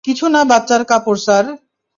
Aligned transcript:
কিছু 0.05 0.25
না 0.27 0.41
বাচ্চার 0.43 0.81
কাপড়, 0.85 1.19
স্যার। 1.25 1.45